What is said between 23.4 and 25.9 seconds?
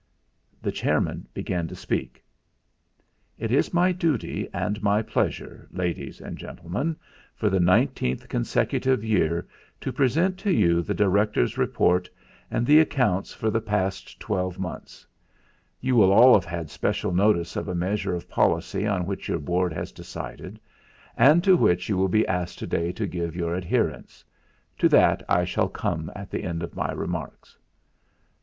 adherence to that I shall